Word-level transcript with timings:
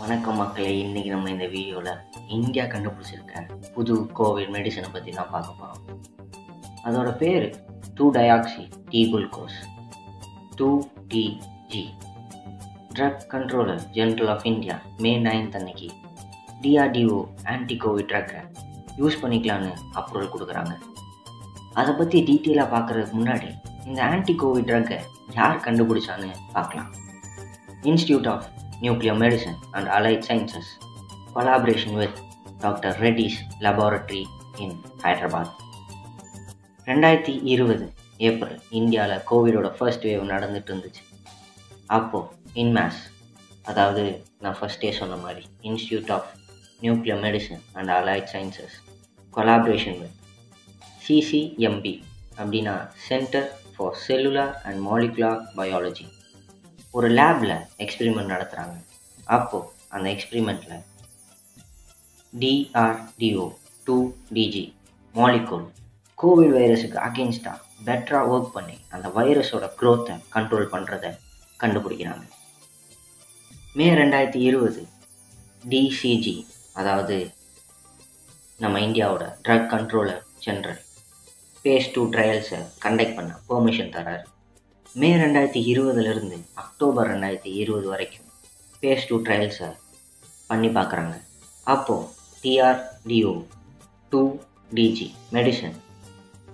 வணக்கம் 0.00 0.38
மக்களே 0.40 0.70
இன்றைக்கி 0.82 1.10
நம்ம 1.12 1.30
இந்த 1.32 1.46
வீடியோவில் 1.54 1.98
இந்தியா 2.36 2.64
கண்டுபிடிச்சிருக்க 2.72 3.40
புது 3.74 3.94
கோவிட் 4.18 4.52
மெடிசனை 4.54 4.88
பற்றி 4.94 5.10
தான் 5.16 5.30
பார்க்க 5.32 5.58
போகிறோம் 5.60 5.80
அதோட 6.86 7.10
பேர் 7.22 7.46
two 7.98 8.06
deoxy 8.16 8.62
D 8.92 9.00
glucose 9.12 9.58
two 10.58 10.68
DG 11.12 11.82
drug 12.94 13.26
controller 13.34 13.82
general 13.98 14.32
of 14.34 14.46
India 14.52 14.76
May 15.04 15.12
ninth 15.26 15.58
அன்னைக்கு 15.60 15.90
டிஆர்டிஓ 16.64 17.18
ஆன்டி 17.54 17.76
கோவிட் 17.84 18.10
ட்ரக்கை 18.12 18.42
யூஸ் 19.02 19.20
பண்ணிக்கலான்னு 19.22 19.72
அப்ரூவல் 20.00 20.32
கொடுக்குறாங்க. 20.34 20.74
அதை 21.80 21.94
பற்றி 22.00 22.18
டீட்டெயிலாக 22.30 22.68
பார்க்குறதுக்கு 22.74 23.20
முன்னாடி 23.20 23.50
இந்த 23.90 24.00
ஆன்டி 24.10 24.36
கோவிட் 24.42 24.68
ட்ரக்கை 24.70 25.00
யார் 25.38 25.62
கண்டுபிடிச்சான்னு 25.68 26.30
பார்க்கலாம். 26.56 26.90
Institute 27.90 28.28
of 28.32 28.48
nuclear 28.82 29.18
medicine 29.18 29.58
and 29.70 29.88
allied 29.88 30.26
sciences 30.28 30.70
collaboration 31.34 31.96
with 31.96 32.18
doctor 32.60 32.94
Reddy's 33.00 33.38
laboratory 33.60 34.22
in 34.58 34.76
Hyderabad 35.04 35.52
ரெண்டாயிரத்தி 36.86 37.34
இருபது 37.44 37.84
ஏப்ரல் 38.18 38.58
இந்தியாவில் 38.70 39.22
கோவிடோட 39.30 39.68
ஃபர்ஸ்ட் 39.78 40.04
வேவ் 40.04 40.24
நடந்துட்டு 40.24 40.70
இருந்துச்சு. 40.72 41.02
அப்போது 41.86 42.28
இன்மேஸ் 42.54 43.00
அதாவது 43.64 44.04
நான் 44.40 44.56
ஃபஸ்ட்டே 44.60 44.90
சொன்ன 44.92 45.16
மாதிரி 45.16 45.44
institute 45.62 46.10
of 46.10 46.30
nuclear 46.82 47.20
medicine 47.20 47.62
and 47.72 47.90
allied 47.90 48.30
sciences 48.34 48.74
collaboration 49.34 49.98
with 50.00 50.16
CCMB 51.04 51.94
அப்படின்னா 52.38 52.74
centre 53.08 53.48
for 53.76 53.96
cellular 54.06 54.54
and 54.64 54.80
molecular 54.88 55.40
biology 55.56 56.06
ஒரு 56.94 57.08
லேபில் 57.08 57.56
எக்ஸ்பிரிமெண்ட் 57.78 58.32
நடத்துகிறாங்க 58.34 58.76
அப்போது 59.26 59.68
அந்த 59.88 60.06
எக்ஸ்பிரிமெண்ட்ல 60.10 60.74
DRDO 62.34 63.46
two 63.84 63.96
DG 64.34 64.64
molecule 65.14 65.66
covid 66.18 66.54
வைரஸுக்கு 66.56 66.98
அகேன்ஸ்டாக 67.08 67.58
பெட்டராக 67.84 68.30
ஒர்க் 68.32 68.52
பண்ணி 68.52 68.76
அந்த 68.90 69.08
வைரஸோட 69.08 69.66
க்ரோத்தை 69.80 70.14
கண்ட்ரோல் 70.34 70.68
பண்ணுறத 70.70 71.06
கண்டுபிடிக்கிறாங்க. 71.60 72.24
மே 73.76 73.86
ரெண்டாயிரத்தி 73.94 74.40
இருபது 74.40 74.86
டிசிஜி 75.68 76.46
அதாவது 76.72 77.16
நம்ம 78.58 78.78
இந்தியாவோட 78.78 79.24
drug 79.44 79.70
controller 79.70 80.22
general 80.46 80.80
phase 81.64 81.92
two 81.92 82.02
ட்ரையல்ஸை 82.10 82.60
conduct 82.84 83.14
பண்ண 83.14 83.32
பெர்மிஷன் 83.48 83.92
தராரு 83.92 84.24
மே 85.00 85.16
ரெண்டாயிரத்தி 85.16 85.60
இருபதுலேருந்து 85.72 86.36
அக்டோபர் 86.54 87.08
ரெண்டாயிரத்தி 87.10 87.50
இருபது 87.60 87.88
வரைக்கும் 87.88 88.26
பேஸ் 88.82 89.06
டூ 89.08 89.16
ட்ரையல்ஸை 89.22 89.68
பண்ணி 90.46 90.68
பார்க்குறாங்க. 90.68 91.14
அப்போது 91.64 92.08
DRDO 92.42 93.44
two 94.08 94.38
DG 94.74 95.06
medicine 95.32 95.76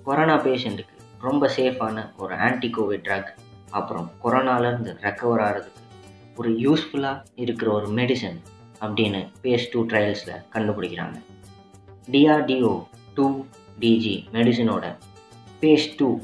corona 0.04 0.36
பேஷண்ட்டுக்கு 0.44 0.96
ரொம்ப 1.20 1.50
சேஃபான 1.56 2.06
ஒரு 2.16 2.34
ஆன்டி 2.34 2.70
கோவிட் 2.78 3.04
ட்ரக் 3.08 3.32
அப்புறம் 3.70 4.12
கொரோனாலேருந்து 4.24 4.94
ரெக்கவர் 5.06 5.44
ஆகிறதுக்கு 5.46 5.84
ஒரு 6.36 6.52
யூஸ்ஃபுல்லாக 6.66 7.24
இருக்கிற 7.36 7.72
ஒரு 7.72 7.86
மெடிசன் 7.86 8.38
அப்படின்னு 8.80 9.28
பேஸ் 9.42 9.68
டூ 9.72 9.86
ட்ரையல்ஸில் 9.86 10.42
கண்டுபிடிக்கிறாங்க. 10.54 11.18
டிஆர்டிஓ 12.10 12.84
டூ 13.14 13.44
டிஜி 13.80 14.16
மெடிசனோட 14.32 14.96
பேஸ் 15.60 15.94
டூ 15.96 16.20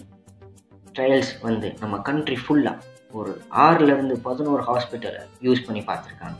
ட்ரையல்ஸ் 0.95 1.33
வந்து 1.42 1.75
நம்ம 1.81 1.98
கண்ட்ரி 1.98 2.39
ஃபுல்லாக 2.42 2.83
ஒரு 3.12 3.33
ஆறுலேருந்து 3.67 4.14
பதினோரு 4.27 4.62
ஹாஸ்பிட்டலை 4.62 5.23
யூஸ் 5.42 5.64
பண்ணி 5.67 5.81
பார்த்துருக்காங்க. 5.81 6.39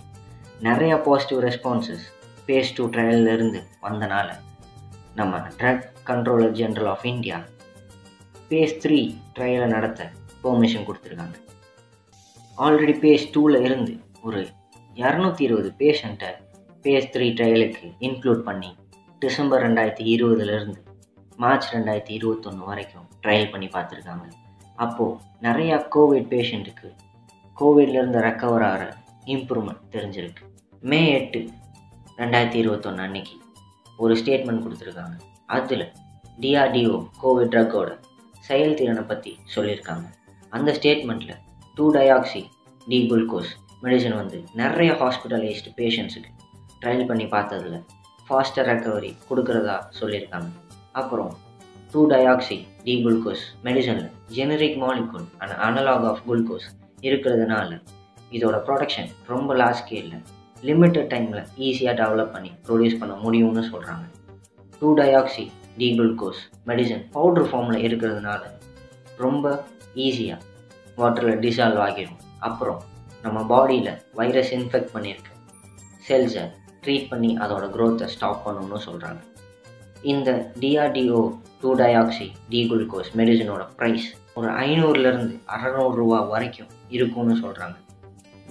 நிறையா 0.62 0.96
பாசிட்டிவ் 1.02 1.41
ரெஸ்பான்சஸ் 1.44 2.05
பேஸ் 2.46 2.74
டூ 2.77 2.84
ட்ரையல்லேருந்து 2.88 3.61
வந்தனால 3.83 4.28
நம்ம 5.14 5.38
drug 5.58 5.84
controller 6.06 6.55
general 6.61 6.88
of 6.88 7.06
India 7.06 7.38
phase 8.51 8.74
three 8.84 8.98
ட்ரையலை 9.39 9.67
நடத்த 9.67 10.11
பெர்மிஷன் 10.42 10.86
கொடுத்துருக்காங்க. 10.89 11.36
ஆல்ரெடி 12.58 12.95
பேஸ் 13.05 13.27
டூவில் 13.34 13.61
இருந்து 13.61 13.92
ஒரு 14.23 14.40
இரநூத்தி 14.95 15.40
இருபது 15.40 15.70
பேஷண்ட்டை 15.78 16.30
பேஸ் 16.83 17.11
த்ரீ 17.14 17.28
ட்ரையலுக்கு 17.39 17.86
இன்க்ளூட் 18.01 18.42
பண்ணி 18.48 18.77
டிசம்பர் 19.18 19.62
ரெண்டாயிரத்தி 19.62 20.07
இருபதுலேருந்து 20.14 20.80
மார்ச் 21.36 21.68
ரெண்டாயிரத்தி 21.74 22.14
இருபத்தொன்று 22.18 22.64
வரைக்கும் 22.64 23.07
ட்ரையல் 23.23 23.51
பண்ணி 23.51 23.67
பார்த்துருக்காங்க. 23.67 24.27
அப்போது 24.77 25.18
நிறையா 25.42 25.77
கோவிட் 25.95 26.30
பேஷண்ட்டுக்கு 26.33 26.89
கோவிட்லேருந்து 27.61 28.20
ரெக்கவர் 28.29 28.64
ஆகிற 28.68 28.96
இம்ப்ரூவ்மெண்ட் 29.27 29.85
தெரிஞ்சிருக்கு. 29.92 30.42
மே 30.80 31.12
எட்டு 31.12 31.51
ரெண்டாயிரத்தி 32.18 32.55
இருபத்தொன்று 32.55 33.02
அன்னைக்கு 33.02 33.36
ஒரு 33.96 34.14
ஸ்டேட்மெண்ட் 34.14 34.64
கொடுத்துருக்காங்க. 34.64 35.17
அதில் 35.46 35.92
டிஆர்டிஓ 36.40 37.07
கோவிட் 37.23 37.52
ட்ரக்கோட 37.55 37.98
செயல்திறனை 38.40 39.02
பற்றி 39.02 39.39
சொல்லியிருக்காங்க. 39.55 40.05
அந்த 40.51 40.73
ஸ்டேட்மெண்ட்டில் 40.73 41.36
two 41.74 41.92
deoxy 41.92 42.45
D 42.86 43.08
glucose 43.11 43.52
medicine 43.83 44.17
வந்து 44.17 44.45
நிறைய 44.55 44.92
ஹாஸ்பிட்டலைஸ்டு 44.92 45.73
பேஷண்ட்ஸுக்கு 45.77 46.30
ட்ரையல் 46.80 47.07
பண்ணி 47.07 47.24
பார்த்ததில் 47.24 47.80
ஃபாஸ்டர் 48.29 48.68
ரெக்கவரி 48.68 49.17
கொடுக்குறதா 49.30 49.79
சொல்லியிருக்காங்க. 50.01 50.51
அப்புறம் 50.92 51.33
two 51.94 52.08
deoxy 52.08 52.56
D 52.84 53.02
glucose 53.02 53.42
மெடிசனில் 53.64 54.08
generic 54.36 54.78
molecule 54.82 55.27
and 55.38 55.52
analog 55.66 56.06
of 56.06 56.22
glucose 56.28 56.66
இருக்கிறதுனால 57.00 57.68
இதோட 58.32 58.56
ப்ரொடக்ஷன் 58.68 59.10
ரொம்ப 59.27 59.55
லார்ஜ் 59.55 59.80
ஸ்கேலில் 59.82 60.22
லிமிட்டட் 60.62 61.08
டைமில் 61.12 61.44
ஈஸியாக 61.58 61.94
டெவலப் 62.00 62.33
பண்ணி 62.33 62.50
ப்ரொடியூஸ் 62.66 62.98
பண்ண 62.98 63.14
முடியும்னு 63.14 63.64
சொல்கிறாங்க 63.72 64.04
two 64.78 64.96
deoxy 64.96 65.50
D 65.77 65.98
glucose 65.98 66.40
medicine 66.66 67.04
powder 67.12 67.44
ஃபார்மில் 67.44 67.84
இருக்கிறதுனால 67.84 68.42
ரொம்ப 69.16 69.64
ஈஸியாக 69.94 70.40
வாட்டரில் 70.96 71.38
டிசால்வ் 71.38 71.83
ஆகிடும் 71.86 72.20
அப்புறம் 72.38 72.83
நம்ம 73.22 73.40
பாடியில் 73.42 73.92
வைரஸ் 74.14 74.54
இன்ஃபெக்ட் 74.54 74.92
பண்ணியிருக்கு. 74.94 75.33
செல்ஸை 76.08 76.44
ட்ரீட் 76.83 77.08
பண்ணி 77.08 77.38
அதோட 77.38 77.66
க்ரோத்தை 77.77 78.04
ஸ்டாப் 78.04 78.48
பண்ணணும்னு 78.48 78.80
சொல்கிறாங்க 78.86 79.20
இந்த 80.12 80.30
DRDO 80.62 81.20
two 81.60 81.70
deoxy 81.80 82.26
D 82.48 82.58
glucose 82.70 83.10
மெடிசனோட 83.18 83.62
price 83.78 84.06
ஒரு 84.38 84.48
ஐநூறுலேருந்து 84.64 85.34
அறநூறுரூவா 85.56 86.18
வரைக்கும் 86.32 86.72
இருக்கும்னு 86.96 87.36
சொல்கிறாங்க 87.44 87.76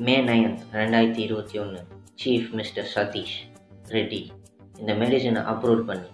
மே 0.06 0.16
நைன்த் 0.30 0.64
ரெண்டாயிரத்தி 0.80 1.22
இருபத்தி 1.26 1.58
ஒன்று 1.64 1.82
சீஃப் 2.22 2.48
மிஸ்டர் 2.60 2.88
சதீஷ் 2.96 3.36
ரெட்டி 3.96 4.22
இந்த 4.80 4.94
மெடிசனை 5.02 5.44
அப்ரூவ் 5.54 5.84
பண்ணி 5.90 6.10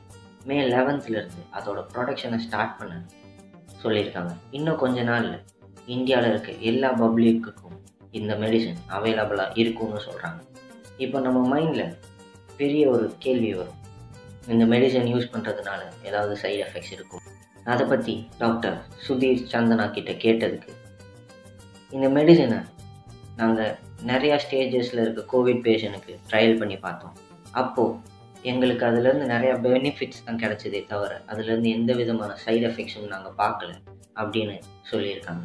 மே 0.49 0.57
லெவன்த்லேருந்து 0.73 1.43
அதோட 1.59 1.79
ப்ரொடக்ஷனை 1.93 2.39
ஸ்டார்ட் 2.47 2.77
பண்ண 2.79 2.93
சொல்லியிருக்காங்க. 3.83 4.33
இன்னும் 4.57 4.81
கொஞ்ச 4.83 5.01
நாளில் 5.03 5.39
இந்தியாவில் 5.95 6.29
இருக்க 6.31 6.51
எல்லா 6.71 6.91
பப்ளிக்குக்கும் 7.01 7.77
இந்த 8.19 8.33
மெடிசன் 8.43 8.79
அவைலபிளாக 8.97 9.57
இருக்கும்னு 9.61 10.01
சொல்கிறாங்க 10.07 10.39
இப்போ 11.05 11.17
நம்ம 11.27 11.39
மைண்டில் 11.53 11.93
பெரிய 12.57 12.83
ஒரு 12.89 13.05
கேள்வி 13.25 13.51
வரும். 13.53 13.78
இந்த 14.53 14.63
மெடிசன் 14.73 15.09
யூஸ் 15.13 15.31
பண்ணுறதுனால 15.33 15.81
ஏதாவது 16.09 16.33
சைடு 16.43 16.59
எஃபெக்ட்ஸ் 16.65 16.93
இருக்கும். 16.97 17.23
அதை 17.71 17.83
பற்றி 17.91 18.13
டாக்டர் 18.43 18.77
சுதீர் 19.05 19.41
சந்தனா 19.53 19.85
கிட்ட 19.97 20.11
கேட்டதுக்கு 20.25 20.71
இந்த 21.95 22.07
மெடிசனை 22.17 22.59
நாங்கள் 23.41 23.75
நிறையா 24.11 24.35
ஸ்டேஜஸில் 24.45 25.03
இருக்க 25.03 25.21
கோவிட் 25.33 25.61
பேஷண்ட்டுக்கு 25.67 26.13
ட்ரையல் 26.29 26.59
பண்ணி 26.61 26.77
பார்த்தோம். 26.85 27.15
அப்போது 27.61 28.17
எங்களுக்கு 28.51 28.83
அதுலேருந்து 28.89 29.25
நிறையா 29.33 29.53
பெனிஃபிட்ஸ் 29.65 30.25
தான் 30.27 30.41
கிடச்சதே 30.43 30.81
தவிர 30.91 31.13
அதுலேருந்து 31.31 31.69
எந்த 31.77 31.93
விதமான 32.01 32.31
சைடு 32.43 32.65
எஃபெக்ட்ஸும் 32.69 33.13
நாங்கள் 33.15 33.37
பார்க்கல 33.41 33.71
அப்படின்னு 34.21 34.55
சொல்லியிருக்காங்க. 34.91 35.43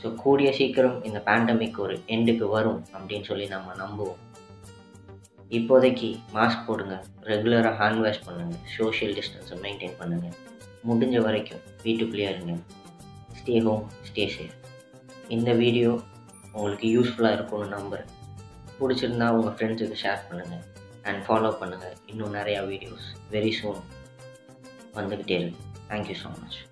ஸோ 0.00 0.08
கூடிய 0.22 0.48
சீக்கிரம் 0.58 0.96
இந்த 1.08 1.18
பேண்டமிக் 1.28 1.78
ஒரு 1.84 1.94
எண்டுக்கு 2.16 2.48
வரும் 2.56 2.80
அப்படின்னு 2.96 3.26
சொல்லி 3.30 3.46
நம்ம 3.54 3.74
நம்புவோம். 3.82 4.20
இப்போதைக்கு 5.58 6.08
மாஸ்க் 6.36 6.66
போடுங்க. 6.68 6.94
ரெகுலராக 7.30 7.74
ஹேண்ட் 7.80 8.02
வாஷ் 8.04 8.24
பண்ணுங்கள் 8.26 8.62
சோஷியல் 8.76 9.14
டிஸ்டன்ஸை 9.18 9.56
மெயின்டைன் 9.64 9.96
பண்ணுங்கள் 10.00 10.36
முடிஞ்ச 10.88 11.16
வரைக்கும் 11.26 11.62
வீட்டுக்குள்ளேயே 11.84 12.30
இருங்க. 12.34 12.54
ஸ்டே 13.38 13.54
ஹோம் 13.66 13.84
ஸ்டே 14.08 14.24
சேஃப் 14.34 14.56
இந்த 15.36 15.50
வீடியோ 15.62 15.90
உங்களுக்கு 16.56 16.88
யூஸ்ஃபுல்லாக 16.96 17.36
இருக்கும்னு 17.38 17.74
நம்புகிறேன் 17.76 18.10
பிடிச்சிருந்தா 18.78 19.28
உங்கள் 19.36 19.54
ஃப்ரெண்ட்ஸுக்கு 19.56 20.02
ஷேர் 20.04 20.24
பண்ணுங்கள் 20.28 20.64
அண்ட் 21.08 21.22
ஃபாலோ 21.26 21.50
பண்ணுங்கள் 21.60 21.96
இன்னும் 22.10 22.36
நிறையா 22.38 22.60
வீடியோஸ் 22.72 23.08
வெரி 23.34 23.52
சூன் 23.60 23.80
வந்துக்கிட்டே 24.98 25.38
இருக்கு. 25.40 25.62
Thank you 25.90 26.16
so 26.22 26.30
much 26.40 26.58